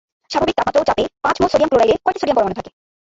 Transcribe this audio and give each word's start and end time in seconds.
স্বাভাবিক 0.31 0.55
তাপমাত্রা 0.57 0.81
ও 0.83 0.87
চাপে 0.89 1.03
পাঁচ 1.23 1.35
মোল 1.39 1.49
সোডিয়াম 1.51 1.69
ক্লোরাইডে 1.71 1.95
কয়টি 2.03 2.19
সোডিয়াম 2.21 2.37
পরমাণু 2.37 2.55
থাকে? 2.59 2.69